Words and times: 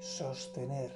Sostener. 0.00 0.90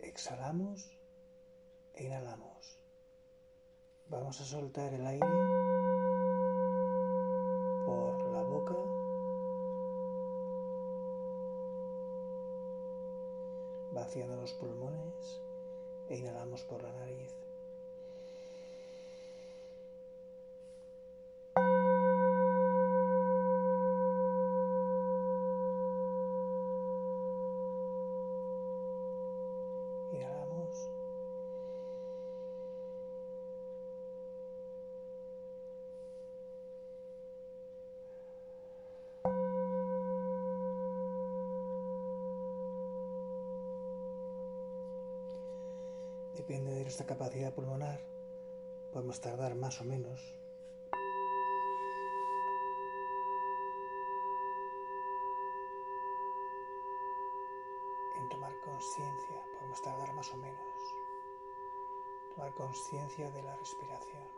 Exhalamos 0.00 0.90
e 1.94 2.04
inhalamos. 2.04 2.78
Vamos 4.08 4.40
a 4.40 4.44
soltar 4.44 4.92
el 4.92 5.06
aire 5.06 5.26
por 7.86 8.18
la 8.32 8.42
boca. 8.42 8.74
Vaciando 13.92 14.36
los 14.36 14.52
pulmones 14.54 15.47
e 16.10 16.16
inhalamos 16.16 16.62
por 16.62 16.82
la 16.82 16.90
nariz. 16.92 17.34
Inhalamos. 30.12 30.88
Nuestra 46.88 47.04
capacidad 47.04 47.52
pulmonar, 47.52 48.00
podemos 48.94 49.20
tardar 49.20 49.54
más 49.54 49.78
o 49.82 49.84
menos. 49.84 50.18
En 58.16 58.28
tomar 58.30 58.58
conciencia, 58.64 59.44
podemos 59.52 59.82
tardar 59.82 60.14
más 60.14 60.32
o 60.32 60.38
menos. 60.38 60.94
Tomar 62.34 62.54
conciencia 62.54 63.30
de 63.32 63.42
la 63.42 63.54
respiración. 63.56 64.37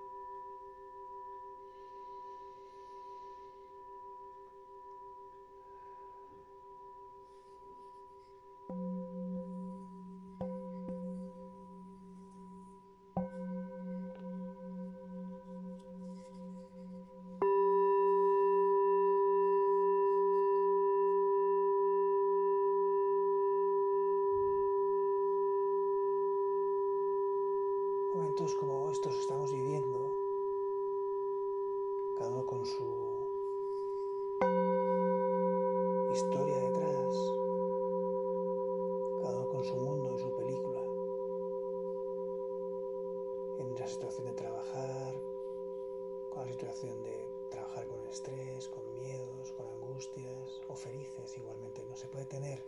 Con 48.68 48.90
miedos, 48.94 49.52
con 49.52 49.66
angustias 49.66 50.60
o 50.68 50.74
felices 50.74 51.36
igualmente. 51.36 51.84
No 51.84 51.96
se 51.96 52.08
puede 52.08 52.24
tener 52.24 52.64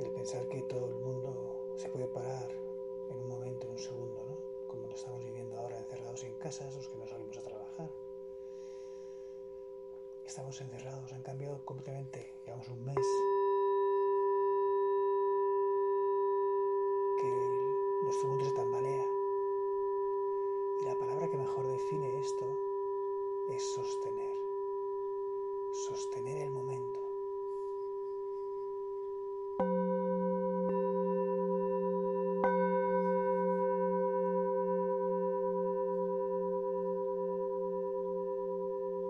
El 0.00 0.10
pensar 0.12 0.48
que 0.48 0.62
todo 0.62 0.86
el 0.86 0.94
mundo 0.94 1.74
se 1.76 1.90
puede 1.90 2.06
parar 2.06 2.50
en 3.10 3.18
un 3.18 3.28
momento, 3.28 3.66
en 3.66 3.72
un 3.72 3.78
segundo, 3.78 4.24
¿no? 4.24 4.66
Como 4.66 4.86
lo 4.86 4.94
estamos 4.94 5.22
viviendo 5.22 5.58
ahora, 5.58 5.78
encerrados 5.78 6.24
en 6.24 6.34
casas, 6.38 6.74
los 6.74 6.88
que 6.88 6.96
no 6.96 7.06
salimos 7.06 7.36
a 7.36 7.42
trabajar. 7.42 7.90
Estamos 10.24 10.58
encerrados, 10.58 11.12
han 11.12 11.22
cambiado 11.22 11.62
completamente, 11.66 12.32
llevamos 12.46 12.68
un 12.68 12.82
mes. 12.82 12.96
Que 17.20 18.04
nuestro 18.04 18.28
mundo 18.30 18.44
se 18.46 18.52
tambalea. 18.52 19.06
Y 20.80 20.84
la 20.86 20.98
palabra 20.98 21.28
que 21.28 21.36
mejor 21.36 21.66
define 21.66 22.20
esto 22.20 22.46
es 23.50 23.62
sostener. 23.62 24.34
Sostener 25.72 26.46
el 26.46 26.52
momento. 26.52 27.00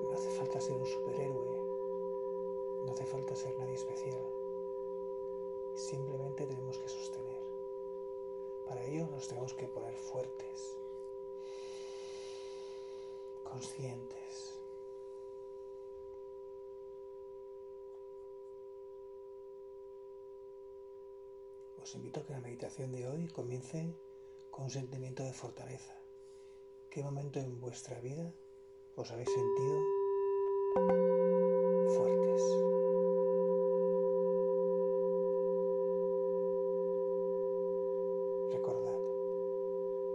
No 0.03 0.12
hace 0.12 0.31
falta 0.31 0.61
ser 0.61 0.77
un 0.77 0.87
superhéroe, 0.87 1.56
no 2.85 2.91
hace 2.91 3.06
falta 3.06 3.37
ser 3.37 3.56
nadie 3.59 3.75
especial. 3.75 4.27
Simplemente 5.77 6.47
tenemos 6.47 6.79
que 6.79 6.89
sostener. 6.89 7.41
Para 8.67 8.85
ello 8.87 9.06
nos 9.06 9.29
tenemos 9.29 9.55
que 9.55 9.69
poner 9.69 9.94
fuertes, 9.94 10.77
conscientes. 13.44 14.56
Os 21.82 21.94
invito 21.94 22.21
a 22.21 22.25
que 22.25 22.32
la 22.32 22.41
meditación 22.41 22.93
de 22.93 23.09
hoy 23.09 23.27
comience 23.29 23.97
con 24.50 24.65
un 24.65 24.71
sentimiento 24.71 25.23
de 25.23 25.32
fortaleza. 25.32 25.97
¿Qué 26.91 27.03
momento 27.03 27.41
en 27.41 27.59
vuestra 27.59 27.99
vida 28.00 28.35
os 28.97 29.11
habéis 29.11 29.31
sentido 29.31 29.77
fuertes? 31.97 32.43
Recordad 38.53 39.00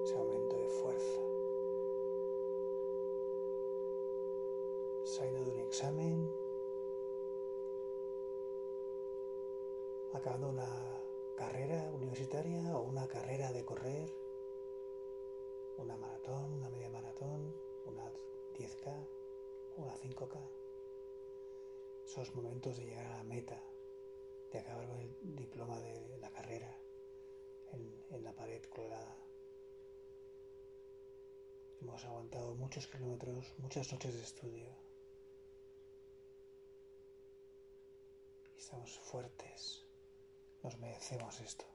ese 0.04 0.16
momento 0.18 0.56
de 0.58 0.70
fuerza. 0.70 1.22
Saliendo 5.04 5.46
de 5.46 5.52
un 5.52 5.60
examen, 5.62 6.32
acabando 10.14 10.50
una 10.50 10.96
carrera 11.36 11.92
o 12.46 12.82
una 12.82 13.08
carrera 13.08 13.52
de 13.52 13.66
correr, 13.66 14.08
una 15.80 15.98
maratón, 15.98 16.54
una 16.54 16.70
media 16.70 16.90
maratón, 16.90 17.56
una 17.88 18.06
10K, 18.54 19.08
una 19.78 19.96
5K. 19.96 20.38
Esos 22.06 22.36
momentos 22.36 22.78
de 22.78 22.86
llegar 22.86 23.06
a 23.08 23.18
la 23.18 23.24
meta, 23.24 23.60
de 24.52 24.60
acabar 24.60 24.88
con 24.88 25.00
el 25.00 25.36
diploma 25.36 25.80
de 25.80 26.18
la 26.20 26.30
carrera. 26.30 26.72
en 27.74 28.24
la 28.24 28.32
pared 28.32 28.64
colgada. 28.66 29.18
Hemos 31.82 32.06
aguantado 32.06 32.54
muchos 32.56 32.88
kilómetros, 32.88 33.54
muchas 33.58 33.92
noches 33.92 34.14
de 34.14 34.22
estudio. 34.22 34.70
Y 38.54 38.60
estamos 38.60 39.00
fuertes. 39.00 39.84
Nos 40.64 40.78
merecemos 40.78 41.42
esto. 41.42 41.75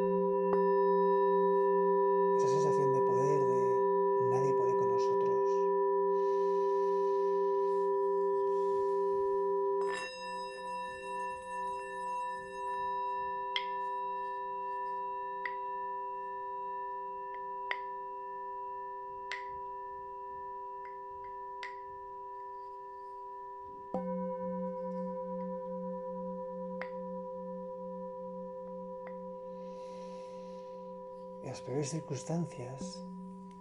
peores 31.71 31.91
circunstancias, 31.91 33.01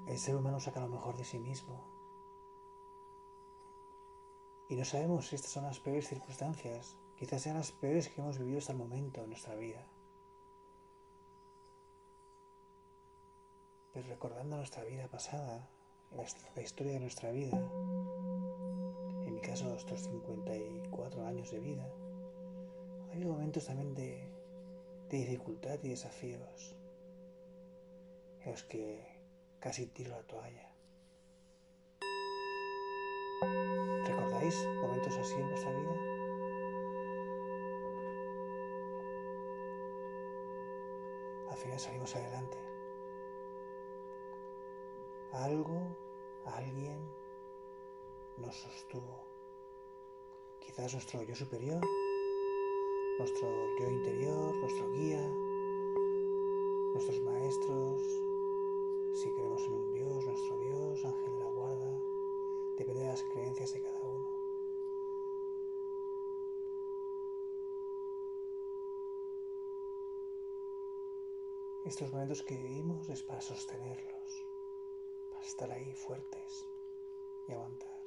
el 0.09 0.19
ser 0.19 0.35
humano 0.35 0.59
saca 0.59 0.81
lo 0.81 0.89
mejor 0.89 1.17
de 1.17 1.23
sí 1.23 1.39
mismo. 1.39 1.81
Y 4.69 4.75
no 4.75 4.85
sabemos 4.85 5.29
si 5.29 5.37
estas 5.37 5.53
son 5.53 5.63
las 5.63 5.79
peores 5.79 6.09
circunstancias, 6.09 6.97
quizás 7.17 7.41
sean 7.41 7.59
las 7.59 7.71
peores 7.71 8.09
que 8.09 8.21
hemos 8.21 8.37
vivido 8.37 8.59
hasta 8.59 8.73
el 8.73 8.79
momento 8.79 9.23
en 9.23 9.29
nuestra 9.29 9.55
vida. 9.55 9.87
Pero 13.95 14.09
recordando 14.09 14.57
nuestra 14.57 14.83
vida 14.83 15.07
pasada, 15.07 15.71
la 16.11 16.63
historia 16.63 16.95
de 16.95 17.01
nuestra 17.01 17.31
vida, 17.31 17.57
en 19.25 19.33
mi 19.33 19.41
caso 19.41 19.73
estos 19.77 20.01
54 20.01 21.27
años 21.27 21.53
de 21.53 21.61
vida, 21.61 21.89
ha 23.09 23.13
habido 23.13 23.31
momentos 23.31 23.67
también 23.67 23.95
de, 23.95 24.29
dificultad 25.09 25.79
y 25.85 25.91
desafíos 25.91 26.80
los 28.47 28.65
que 28.65 29.05
casi 29.61 29.87
tiro 29.87 30.11
la 30.11 30.23
toalla. 30.23 30.73
¿Recordáis 34.07 34.57
momentos 34.83 35.17
así 35.17 35.35
en 35.35 35.49
vuestra 35.49 35.71
vida? 35.73 35.95
Al 41.51 41.57
final 41.57 41.79
salimos 41.79 42.17
adelante. 42.17 42.59
Algo, 45.33 45.97
alguien 46.47 46.99
nos 48.39 48.55
sostuvo. 48.57 49.27
Quizás 50.61 50.95
nuestro 50.95 51.23
yo 51.23 51.35
superior, 51.35 51.81
nuestro 53.19 53.49
yo 53.79 53.91
interior, 53.91 54.55
nuestro 54.57 54.93
guía, 54.93 55.23
nuestros 56.95 57.21
maestros, 57.21 58.30
si 59.15 59.31
creemos 59.33 59.63
en 59.65 59.73
un 59.73 59.93
Dios, 59.93 60.25
nuestro 60.25 60.59
Dios, 60.59 61.05
ángel 61.05 61.33
de 61.33 61.39
la 61.39 61.51
guarda, 61.51 62.01
depende 62.79 63.01
de 63.03 63.09
las 63.09 63.23
creencias 63.25 63.73
de 63.73 63.83
cada 63.83 64.01
uno. 64.03 64.41
Estos 71.85 72.13
momentos 72.13 72.43
que 72.43 72.57
vivimos 72.57 73.09
es 73.09 73.23
para 73.23 73.41
sostenerlos, 73.41 74.47
para 75.31 75.45
estar 75.45 75.71
ahí 75.73 75.93
fuertes 75.95 76.67
y 77.49 77.53
aguantar. 77.53 78.01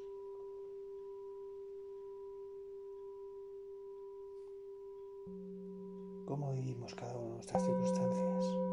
¿Cómo 6.26 6.54
vivimos 6.54 6.96
cada 6.96 7.18
una 7.18 7.28
de 7.28 7.34
nuestras 7.36 7.64
circunstancias? 7.66 8.73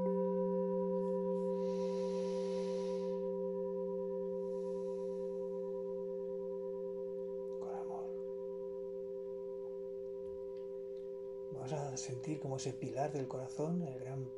A 11.72 11.96
sentir 11.96 12.40
como 12.40 12.56
ese 12.56 12.72
pilar 12.72 13.12
del 13.12 13.28
corazón, 13.28 13.82
el 13.82 13.98
gran 13.98 14.28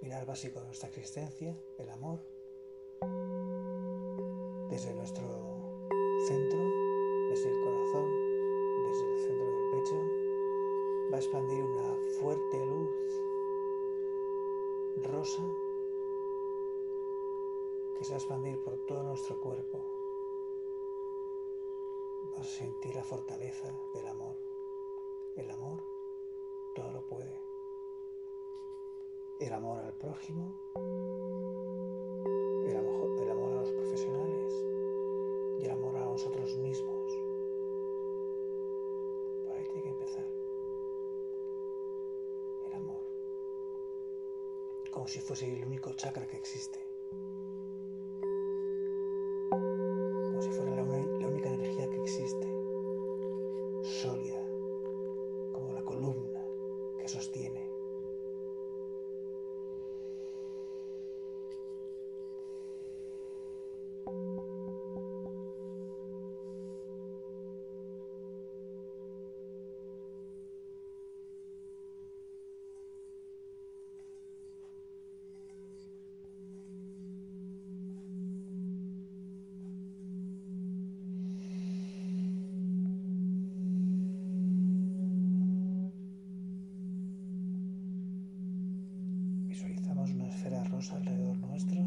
pilar 0.00 0.26
básico 0.26 0.60
de 0.60 0.66
nuestra 0.66 0.88
existencia, 0.88 1.56
el 1.78 1.88
amor, 1.90 2.20
desde 4.68 4.94
nuestro 4.94 5.24
centro, 6.26 6.58
desde 7.30 7.50
el 7.50 7.64
corazón, 7.64 8.10
desde 8.88 9.12
el 9.12 9.20
centro 9.20 9.46
del 9.46 9.70
pecho, 9.70 9.94
va 11.12 11.16
a 11.16 11.20
expandir 11.20 11.62
una 11.62 11.96
fuerte 12.20 12.66
luz 12.66 12.90
rosa 15.04 15.42
que 17.96 18.04
se 18.04 18.10
va 18.10 18.16
a 18.16 18.18
expandir 18.18 18.62
por 18.64 18.76
todo 18.86 19.02
nuestro 19.02 19.40
cuerpo. 19.40 19.80
Vas 22.32 22.40
a 22.40 22.58
sentir 22.58 22.94
la 22.94 23.04
fortaleza 23.04 23.72
del 23.94 24.06
amor. 24.08 24.36
El 25.36 25.50
amor 25.50 25.94
todo 26.74 26.90
lo 26.90 27.06
puede. 27.06 27.40
El 29.54 29.58
amor 29.58 29.78
al 29.78 29.92
prójimo, 29.92 30.52
el 32.66 32.76
amor, 32.76 33.30
amor 33.30 33.52
a 33.52 33.60
los 33.60 33.70
profesionales 33.70 34.52
y 35.60 35.64
el 35.64 35.70
amor 35.70 35.94
a 35.94 36.06
nosotros 36.06 36.56
mismos. 36.56 37.12
Por 39.44 39.56
ahí 39.56 39.64
tiene 39.66 39.82
que 39.82 39.88
empezar. 39.90 40.26
El 42.66 42.72
amor. 42.72 43.00
Como 44.90 45.06
si 45.06 45.20
fuese 45.20 45.54
el 45.54 45.64
único 45.64 45.92
chakra 45.92 46.26
que 46.26 46.36
existe. 46.36 46.84
Como 49.50 50.42
si 50.42 50.50
fuera 50.50 50.74
la, 50.74 50.82
única 50.82 51.48
energía 51.48 51.88
que 51.90 52.02
existe. 52.02 52.48
Sólida. 53.84 54.44
Como 55.52 55.74
la 55.74 55.84
columna 55.84 56.44
sostiene. 57.06 57.53
Alrededor 90.74 91.38
nuestro. 91.38 91.82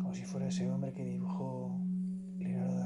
Como 0.00 0.14
si 0.14 0.24
fuera 0.24 0.48
ese 0.48 0.70
hombre 0.70 0.94
que 0.94 1.04
dibujó 1.04 1.84
Leonardo 2.38 2.77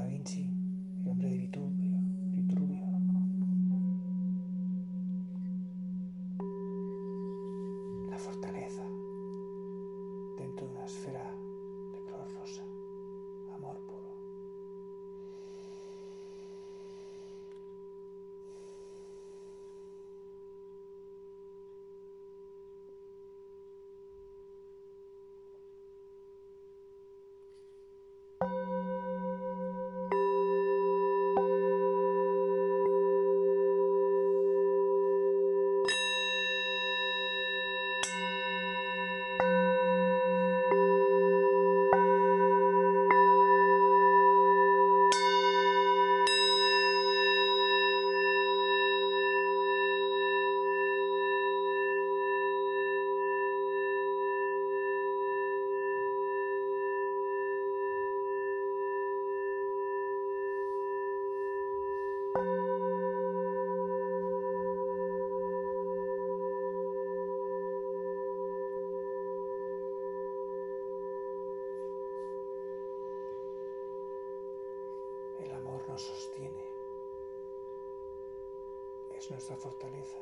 nuestra 79.43 79.57
fortaleza. 79.57 80.17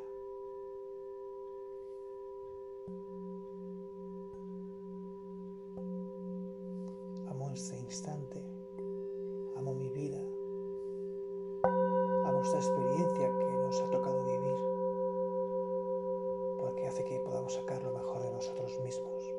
Amo 7.28 7.52
este 7.54 7.78
instante, 7.78 8.44
amo 9.58 9.76
mi 9.76 9.90
vida, 9.90 10.18
amo 12.26 12.42
esta 12.42 12.58
experiencia 12.58 13.28
que 13.38 13.46
nos 13.46 13.80
ha 13.80 13.92
tocado 13.92 14.26
vivir, 14.26 14.58
porque 16.60 16.88
hace 16.88 17.04
que 17.04 17.20
podamos 17.20 17.54
sacar 17.54 17.84
lo 17.84 17.92
mejor 17.92 18.24
de 18.24 18.32
nosotros 18.32 18.80
mismos. 18.80 19.32